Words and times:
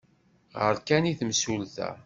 Ɣer 0.61 0.75
kan 0.87 1.09
i 1.11 1.13
temsulta. 1.19 1.89